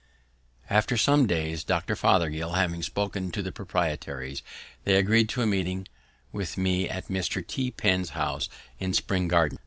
After 0.67 0.97
some 0.97 1.27
days, 1.27 1.63
Dr. 1.63 1.95
Fothergill 1.95 2.53
having 2.53 2.81
spoken 2.81 3.29
to 3.33 3.43
the 3.43 3.51
proprietaries, 3.51 4.41
they 4.83 4.95
agreed 4.95 5.29
to 5.29 5.43
a 5.43 5.45
meeting 5.45 5.87
with 6.31 6.57
me 6.57 6.89
at 6.89 7.07
Mr. 7.07 7.45
T. 7.45 7.69
Penn's 7.69 8.09
house 8.17 8.49
in 8.79 8.95
Spring 8.95 9.27
Garden. 9.27 9.59